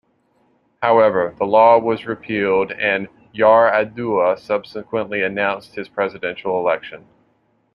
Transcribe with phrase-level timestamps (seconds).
[0.81, 7.05] However, the law was repealed and Yar'Adua subsequently announced his presidential election.